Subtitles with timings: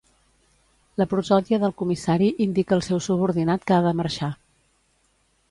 [1.01, 4.33] La prosòdia del comissari indica el seu subordinat que ha de marxar.